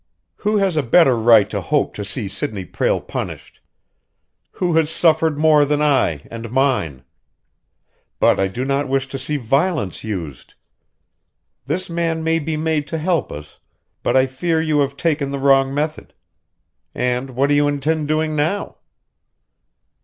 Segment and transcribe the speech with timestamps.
[0.37, 3.59] "Who has a better right to hope to see Sidney Prale punished?
[4.53, 7.03] Who has suffered more than I and mine?
[8.19, 10.55] But I do not wish to see violence used.
[11.67, 13.59] This man may be made to help us,
[14.01, 16.15] but I fear you have taken the wrong method.
[16.95, 18.77] And what do you intend doing now?"